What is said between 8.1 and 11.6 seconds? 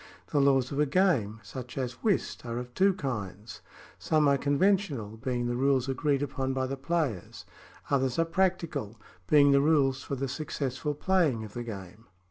are practical, being the rules for the successful playing of